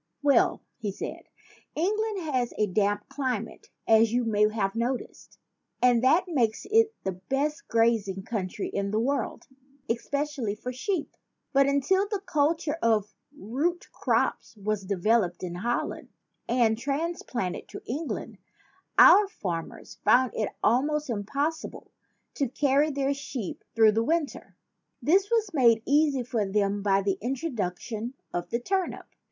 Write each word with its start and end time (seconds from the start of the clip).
"Well," 0.23 0.63
he 0.79 0.91
said, 0.91 1.25
"England 1.75 2.21
has 2.23 2.55
a 2.57 2.65
damp 2.65 3.07
cli 3.07 3.37
mate, 3.37 3.69
as 3.87 4.11
you 4.11 4.23
may 4.23 4.49
have 4.51 4.73
noticed; 4.73 5.37
and 5.79 6.03
that 6.03 6.23
makes 6.27 6.65
it 6.71 6.95
the 7.03 7.11
best 7.11 7.67
grazing 7.67 8.23
country 8.23 8.67
in 8.67 8.89
the 8.89 8.99
world 8.99 9.45
es 9.87 10.09
pecially 10.09 10.57
for 10.57 10.73
sheep. 10.73 11.15
But 11.53 11.67
until 11.67 12.07
the 12.07 12.19
culture 12.25 12.77
of 12.81 13.13
root 13.37 13.89
crops 13.91 14.57
was 14.57 14.85
developed 14.85 15.43
in 15.43 15.53
Holland 15.53 16.09
and 16.49 16.79
trans 16.79 17.21
planted 17.21 17.67
to 17.69 17.83
England, 17.85 18.39
our 18.97 19.27
farmers 19.27 19.99
found 20.03 20.31
it 20.33 20.49
almost 20.63 21.11
impossible 21.11 21.91
to 22.33 22.49
carry 22.49 22.89
their 22.89 23.13
sheep 23.13 23.63
through 23.75 23.91
the 23.91 24.03
winter. 24.03 24.55
This 24.99 25.29
was 25.29 25.53
made 25.53 25.83
easy 25.85 26.23
for 26.23 26.43
them 26.43 26.81
by 26.81 27.03
the 27.03 27.19
introduction 27.21 28.15
of 28.33 28.49
the 28.49 28.59
turnip. 28.59 29.05